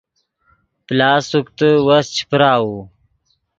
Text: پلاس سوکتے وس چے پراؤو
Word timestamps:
پلاس 0.85 1.21
سوکتے 1.31 1.69
وس 1.87 2.05
چے 2.15 2.23
پراؤو 2.29 2.77